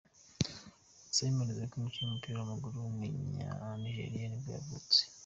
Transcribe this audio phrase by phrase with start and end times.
[1.15, 4.99] Simon Zenke, umukinnyi w’umupira w’amaguru w’umunyanigeriya nibwo yavutse.